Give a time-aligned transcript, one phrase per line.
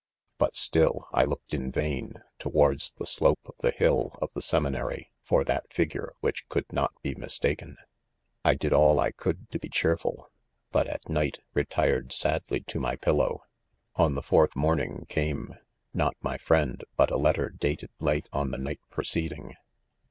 [0.39, 5.11] But still, I looked in vain, towards the slope; of: the* hill of the seminary,
[5.21, 7.77] for that figure, which could not be mistaken.
[8.43, 10.15] I did all I could ,td be cheer HO 1DOMEN.
[10.15, 10.31] ful,
[10.71, 13.43] but, at 'night, retired sadly to my pillow.'
[13.93, 15.53] 6 On .the fourth morning came—
[15.93, 19.53] not my friend but a letter dated late, on the night preceding.